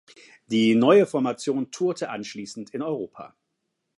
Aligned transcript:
Die 0.47 0.73
neue 0.73 1.05
Formation 1.05 1.69
tourte 1.69 2.09
anschließend 2.09 2.71
in 2.71 2.81
Europa. 2.81 3.35